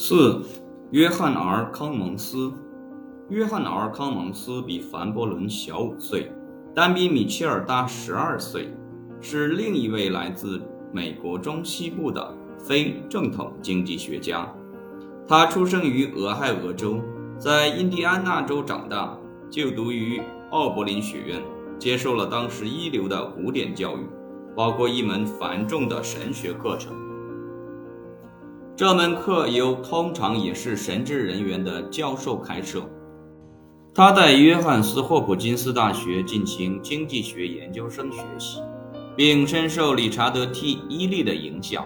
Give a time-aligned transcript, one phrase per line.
[0.00, 0.40] 四、
[0.92, 2.52] 约翰 ·R· 康蒙斯。
[3.30, 6.30] 约翰 ·R· 康蒙斯比凡·伯伦小五岁，
[6.72, 8.72] 但比米切尔大十二岁，
[9.20, 14.48] 是另一位来自美国中西部的非正统经济学家。
[15.26, 17.00] 他出生于俄亥俄州，
[17.36, 19.18] 在印第安纳州长大，
[19.50, 20.22] 就读于
[20.52, 21.42] 奥柏林学院，
[21.76, 24.06] 接受了当时一流的古典教育，
[24.54, 27.07] 包括一门繁重的神学课程。
[28.78, 32.88] 这门课由通常也是神职人员的教授开设。
[33.92, 38.60] 他在约翰斯霍普金斯大学进行经济学研究生学习，
[39.16, 41.84] 并深受理查德 ·T· 伊利的影响。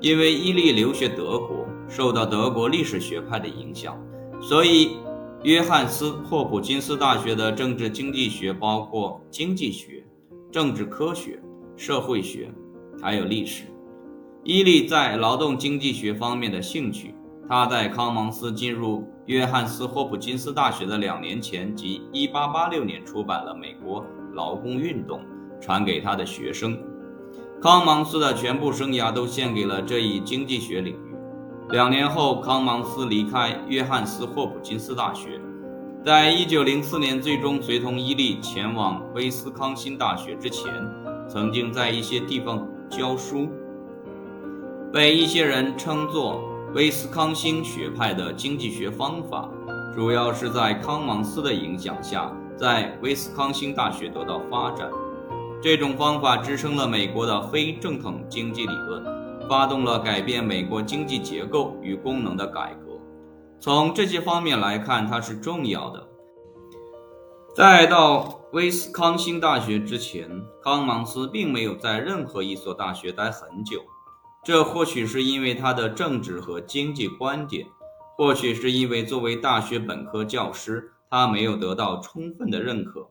[0.00, 4.00] 因为伊利留学德国，受到德国历史学派的影响，
[4.40, 4.98] 所以
[5.42, 10.06] 约翰斯霍普金斯大学的政治经济学包括经济学、
[10.52, 11.42] 政治科学、
[11.76, 12.52] 社会学，
[13.02, 13.64] 还有历史。
[14.42, 17.14] 伊利在劳动经济学方面的兴趣，
[17.46, 25.20] 他在康芒斯进入约翰斯霍普金斯大学的两年前，即1886年出版了《美国劳工运动》，
[25.60, 26.78] 传给他的学生。
[27.60, 31.14] 康芒斯的全部生涯都献给了这一经济学领域。
[31.68, 35.38] 两年后，康芒斯离开约翰斯霍普金斯大学，
[36.02, 40.72] 在1904年最终随同伊利前往威斯康辛大学之前，
[41.28, 43.46] 曾经在一些地方教书。
[44.92, 46.42] 被一些人称作
[46.74, 49.48] 威斯康星学派的经济学方法，
[49.94, 54.90] 主要是在康芒斯的影响下，在威斯康星大学得到发展。
[55.62, 59.04] 这种方法支撑了美国的非正统经济理论，
[59.48, 62.98] 发动了改变美国经济结构与功能的改革。
[63.60, 66.04] 从这些方面来看，它是重要的。
[67.54, 70.28] 在到威斯康星大学之前，
[70.64, 73.82] 康芒斯并没有在任何一所大学待很久。
[74.42, 77.66] 这或许是因为他的政治和经济观点，
[78.16, 83.10] 或许是因为作为大学本科教师，他没有得到充分的认可。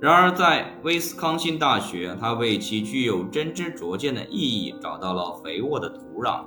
[0.00, 6.44] 然而，在威斯康星大学，他为其具有真知灼见的意义找到了肥沃的土壤，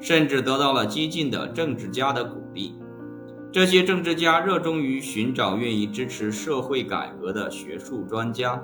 [0.00, 2.74] 甚至得到了激进的政治家的鼓励。
[3.52, 8.60] 这些政治家热衷于寻找愿意支持社会改革的学术专家。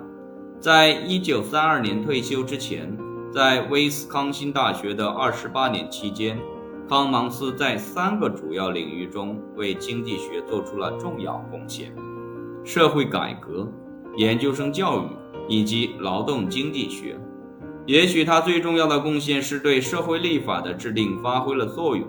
[0.58, 2.98] 在一九三二年退休之前。
[3.30, 6.38] 在威斯康星大学的二十八年期间，
[6.88, 11.94] 康芒斯在三个主要领域中为经济学做出了重要贡献：
[12.64, 13.70] 社会改革、
[14.16, 15.02] 研究生教育
[15.46, 17.20] 以及劳动经济学。
[17.84, 22.08] 也许他最重要的贡献是对社会立法的制定发挥了作用。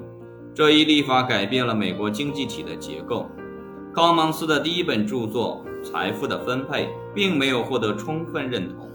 [0.54, 3.30] 这一立法改变了美国经济体的结构。
[3.94, 8.90] 康芒斯的第一本著作《财富的分配》并没有获得充分认同。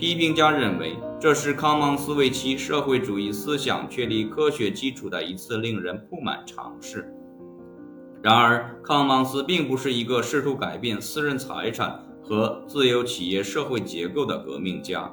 [0.00, 0.96] 批评家认为。
[1.20, 7.12] 这是康芒斯为其社会主义思想确立科学基础的一次令人不满尝试。
[8.22, 15.12] 然而，康芒斯并不是一个试图改变私人财产和自由企业社会结构的革命家。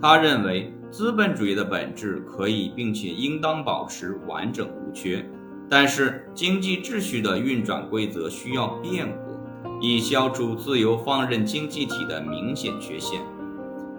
[0.00, 5.22] 他认为，资本主义的本质可以并且应当保持完整无缺，
[5.68, 9.38] 但是经济秩序的运转规则需要变革，
[9.82, 13.20] 以消除自由放任经济体的明显缺陷。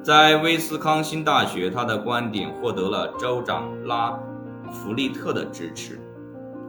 [0.06, 4.16] 在威斯康星大学，他的观点获得了州长拉
[4.72, 6.00] 弗利特的支持。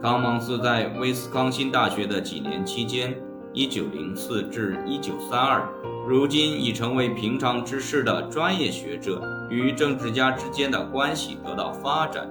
[0.01, 3.15] 康芒斯在威斯康星大学的几年期间
[3.53, 5.61] （1904 至 1932），
[6.07, 9.21] 如今已成为平常之事的专业学者
[9.51, 12.27] 与政治家之间的关系得到发展。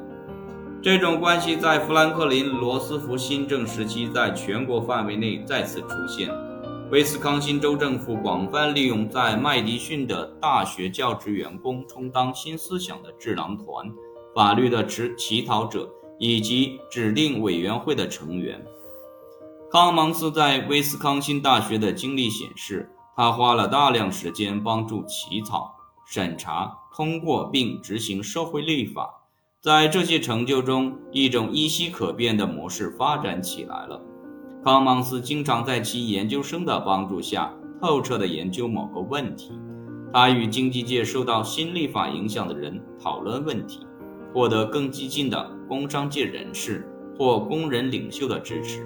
[0.83, 6.29] 这种关系在富兰克林·罗斯福新政时期在全国范围内再次出现。
[6.89, 13.93] 威斯康星州政府广泛利用在麦迪逊的大学教职员工充当新思想的智囊团、
[14.33, 18.65] 法律的持乞讨者以及指定委员会的成员。
[19.69, 25.75] 康芒斯在威斯康星大学的经历显示，他花了大量时间帮助起草、
[26.07, 29.11] 审查、通过并执行社会立法。
[29.61, 34.01] 在这些成就中，一种依稀可辨的模式发展起来了。
[34.67, 39.53] 康芒斯经常在其研究生的帮助下透彻地研究某个问题。
[40.13, 43.87] 他与经济界受到新立法影响的人讨论问题，
[44.35, 46.85] 获得更激进的工商界人士
[47.17, 48.85] 或工人领袖的支持。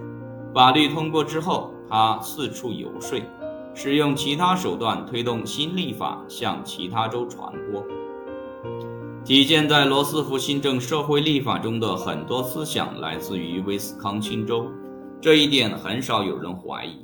[0.52, 3.18] 法律通过之后，他四处游说，
[3.74, 7.82] 使用其他手段推动新立法向其他州传播。
[9.24, 14.66] 体现在罗斯福新政社会立法中的很多思想来自于威斯康星州。
[15.22, 16.96] 这一点很少有人怀疑。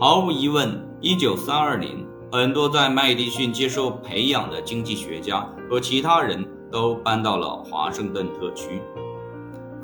[0.00, 0.70] 毫无疑问
[1.02, 8.80] ，1932年，很多在麦迪逊接受培养的经济学家和其他人都搬到了华盛顿特区。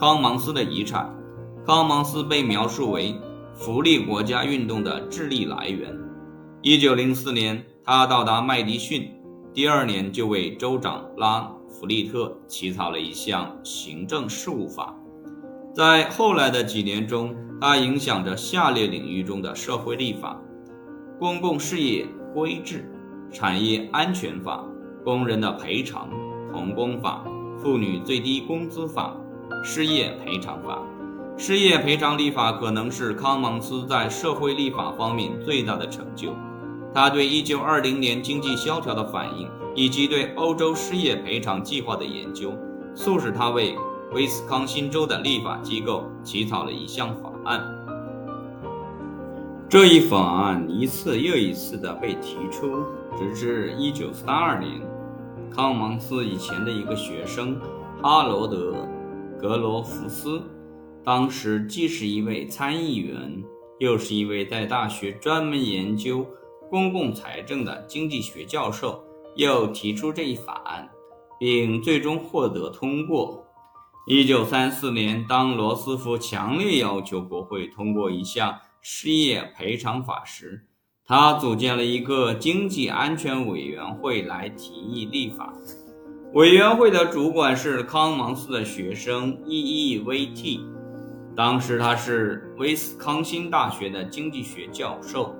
[0.00, 1.14] 康芒斯的遗产
[1.66, 3.14] 康芒斯被描述为
[3.52, 5.94] 福利国家运动的智力来源。
[6.62, 9.12] 一九零四年，他到达麦迪逊，
[9.52, 14.96] 第二年就为州长拉弗利特起草了一项行政事务法。
[15.78, 20.36] 在后来的几年中，他影响着下列领域中的社会立法：
[21.20, 22.04] 公共事业
[22.34, 22.90] 规制、
[23.30, 24.64] 产业安全法、
[25.04, 26.10] 工人的赔偿、
[26.50, 27.22] 童工法、
[27.62, 29.16] 妇女最低工资法。
[29.62, 30.82] 失业赔偿法，
[31.36, 36.34] 失业赔偿立法可能是康芒斯在社会立法方面最大的成就。
[36.92, 42.52] 他对1920年经济萧条的反应，以及对欧洲失业赔偿计划的研究，
[42.96, 43.76] 促使他为
[44.12, 47.62] 威斯康星州的立法机构起草了一项法案。
[49.68, 52.82] 这一法案一次又一次地被提出，
[53.18, 54.80] 直至1932年，
[55.54, 57.60] 康芒斯以前的一个学生
[58.02, 58.74] 哈罗德。
[59.38, 60.42] 格罗夫斯
[61.04, 63.44] 当时既是一位参议员，
[63.78, 66.26] 又是一位在大学专门研究
[66.70, 69.04] 公共财政的经济学教授，
[69.36, 70.88] 又提出这一法案，
[71.38, 73.44] 并最终获得通过。
[74.10, 80.64] 一九三四年，当罗斯福强烈要求国会通过一项失业赔偿法时，
[81.04, 85.52] 他组建了一个经济安全委员会来提议立法。
[86.32, 90.60] 委员会的主管是康芒斯的学生 E.E.V.T，
[91.36, 95.36] 当时他是威斯康星大学的经济学教授。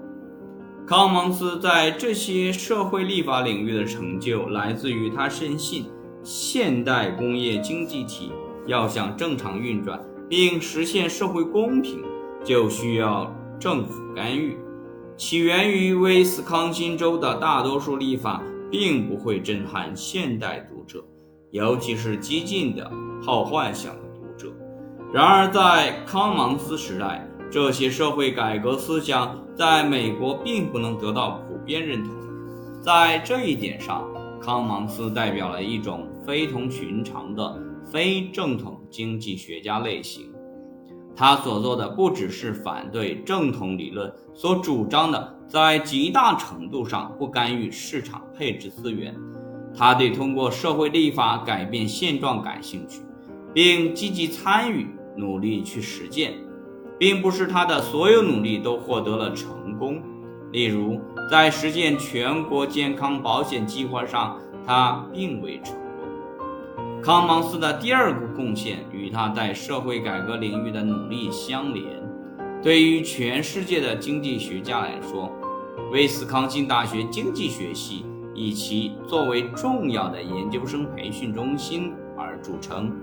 [0.87, 5.87] 康芒斯在这些社会立法领域的成就，来自于他深信
[6.23, 8.31] 现代工业经济体
[8.69, 12.05] 要想正常运转并实现社会公平，
[12.45, 14.57] 就需要政府干预。
[15.17, 18.41] 起源于威斯康星州的大多数立法。
[18.71, 21.03] 并不会震撼现代读者，
[21.53, 22.93] 尤其是激进的、
[23.23, 24.53] 好幻想的读者。
[25.11, 32.13] 然而，在康芒斯时代，这些社会改革思想在美国并不能得到普遍认同。
[32.83, 34.07] 在这一点上，
[34.39, 37.59] 康芒斯代表了一种非同寻常的
[37.91, 40.33] 非正统经济学家类型。
[41.17, 45.37] 他所做的不只是反对正统理论所主张的。
[45.49, 49.17] 在极大程度上不干预市场配置资源，
[49.75, 53.01] 他对通过社会立法改变现状感兴趣，
[53.55, 54.87] 并积极参与，
[55.17, 56.35] 努力去实践，
[56.99, 60.03] 并不是他的所有努力都获得了成功。
[60.53, 61.01] 例如，
[61.31, 65.88] 在实践全国健康保险计划上，他并未成功。
[67.09, 71.83] 康芒斯的第二个贡献与他在社会改革领域的努力相连。
[72.63, 75.33] 对于全世界的经济学家来说，
[75.91, 82.95] 威斯康星大学经济学系以其作为重要的研究生培训中心而著称。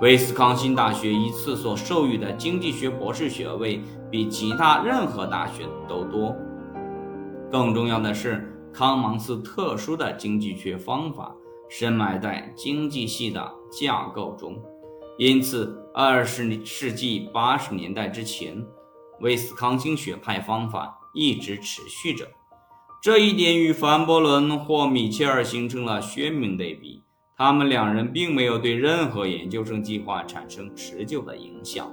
[0.00, 6.34] 威斯康星大学一次所授予的经济学博士学位比其他任何大学都多。
[7.52, 11.36] 更重要的是，康芒斯特殊的经济学方法
[11.68, 14.56] 深埋在经济系的架构中，
[15.18, 18.64] 因此二十世纪八十年代之前。
[19.20, 22.28] 威斯康星学派方法一直持续着，
[23.00, 27.04] 这一点与凡伯伦或米切尔形成了鲜明对比。
[27.36, 31.90] 他们两人并没有对任何研究生计划产生持久的影响。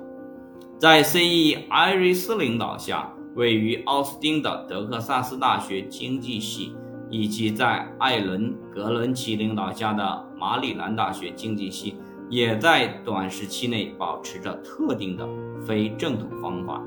[0.80, 1.54] 在 C.E.
[1.70, 6.76] 艾瑞斯领导下，位于奥斯汀的德克萨斯大学经济系，
[7.12, 11.96] 以及在艾伦·格伦奇领导下的马里兰大学经济系，
[12.30, 15.28] 也在短时期内保持着特定的
[15.68, 16.82] 非正统方法。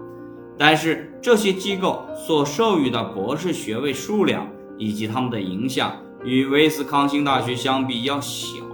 [0.58, 8.64] 但是这些机构所授予的博士学位数量以及他们的影响与威斯康星大学相比要小。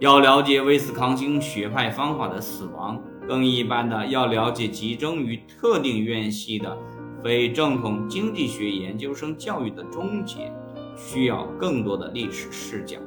[0.00, 6.76] 要了解威斯康星学派方法的死亡，更一般的要了解集中于特定院系的
[7.24, 10.52] 非正统经济学研究生教育的终结，
[10.94, 12.98] 需要更多的历史视角。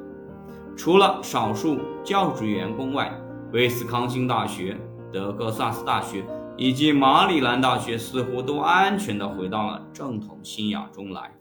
[0.76, 3.14] 除了少数教职员工外，
[3.54, 4.76] 威斯康星大学、
[5.14, 6.26] 德克萨斯大学。
[6.60, 11.32] 以及马里兰大学似乎都安全地回到了正统信仰中来。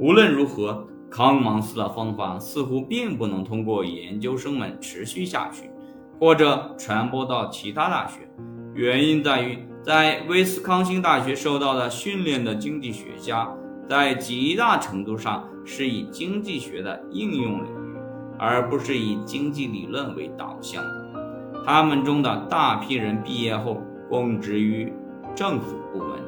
[0.00, 5.70] 无论如何，康芒斯的方法似乎并不能通过研究生们持续下去，
[6.18, 8.28] 或者传播到其他大学。
[8.74, 13.48] 原因在于，在威斯康星大学受到的训练的经济学家，
[13.88, 17.96] 在极大程度上是以经济学的应用领域，
[18.38, 21.64] 而不是以经济理论为导向的。
[21.64, 23.82] 他们中的大批人毕业后。
[24.10, 24.92] 供职于
[25.34, 26.18] 政府部门、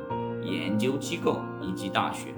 [0.43, 2.29] 研究机构以及大学，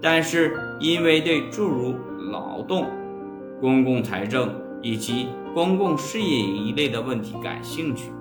[0.00, 1.96] 但是因为对诸如
[2.30, 2.86] 劳动、
[3.60, 8.12] 公共财政以及公共事业一类的问题感兴趣，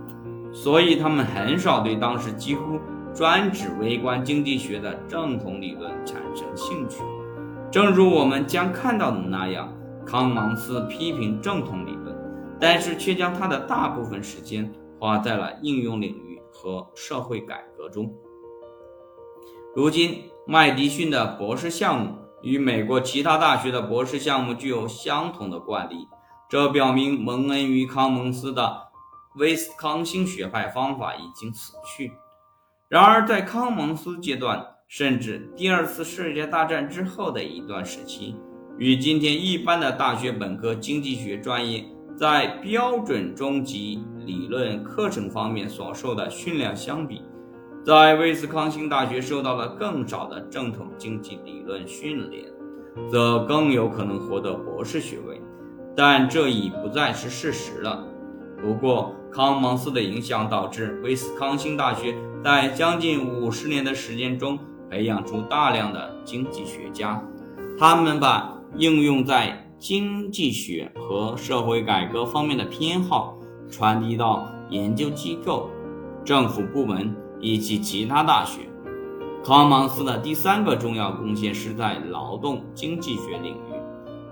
[0.53, 2.79] 所以他们很少对当时几乎
[3.13, 7.01] 专指微观经济学的正统理论产生兴趣。
[7.71, 9.73] 正如我们将看到的那样，
[10.05, 12.15] 康芒斯批评正统理论，
[12.59, 18.13] 但是却将他的大部分时间花在了应用领域和社会改革中。
[19.75, 22.11] 如今，麦迪逊的博士项目
[22.43, 26.07] 与美国其他大学的博士项目具有相同的惯例，
[26.47, 28.77] 这表明蒙恩于康蒙斯的
[29.35, 32.11] 威斯康星学派方法已经死去。
[32.89, 38.35] 然而，在康蒙斯阶段，甚至第二次世界大战之后的一段时期，
[38.77, 41.83] 与今天一般的大学本科经济学专业
[42.15, 47.23] 在标准中级理论课程方面所受的训练相比，
[47.83, 52.45] 在威斯康星大学受到了更少的正统经济理论训练，
[53.09, 55.41] 则更有可能获得博士学位。
[55.95, 58.07] 但这已不再是事实了。
[58.63, 64.57] 不过，康芒斯的影响导致威斯康星大学在将近五十年的时间中
[64.89, 67.21] 培养出大量的经济学家，
[67.77, 73.37] 他们把应用在经济学和社会改革方面的偏好
[73.69, 75.69] 传递到研究机构、
[76.23, 77.13] 政府部门。
[77.45, 78.61] 以及其他大学。
[79.43, 83.73] 康芒斯的第三个重要贡献是在劳动经济学领域。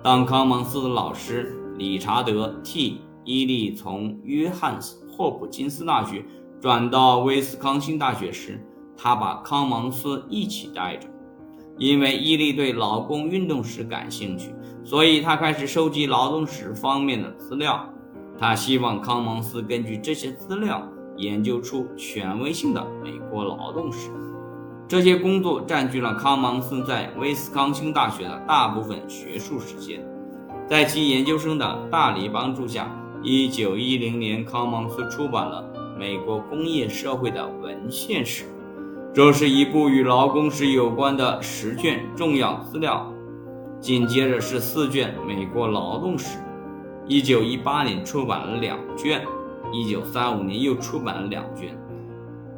[0.01, 6.23] 当康芒斯的老师理查德 ·T· 伊利从约翰斯霍普金斯大学
[6.59, 8.59] 转到威斯康星大学时，
[8.97, 11.07] 他把康芒斯一起带着。
[11.77, 17.87] 因为伊利对劳工运动史感兴趣，所以他开始收集劳动史方面的资料。
[18.37, 20.87] 他希望康芒斯根据这些资料。
[21.17, 24.09] 研究出权威性的美国劳动史，
[24.87, 30.03] 这些工作占据了康芒斯在威斯康星大学的大部分学术时间。
[30.67, 32.89] 在其研究生的大力帮助下
[33.23, 35.63] ，1910年，康芒斯出版了
[35.97, 38.43] 《美国工业社会的文献史》，
[39.13, 43.11] 这是一部与劳工史有关的十卷重要资料。
[43.79, 46.37] 紧接着是四卷《美国劳动史》
[47.07, 49.25] ，1918年出版了两卷。
[49.73, 51.77] 一九三五年又出版了两卷，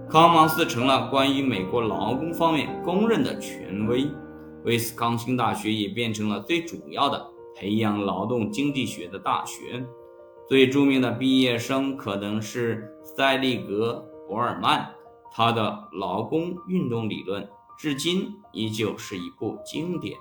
[0.09, 4.07] 康芒斯成了关于美国劳工方面公认的权威。
[4.63, 7.23] 威斯康星大学也变成了最主要的
[7.55, 9.85] 培养劳动经济学的大学。
[10.47, 14.87] 最著名的毕业生可能是塞利格·伯尔曼，
[15.31, 17.47] 他的劳工运动理论
[17.77, 20.17] 至今依旧是一部经典。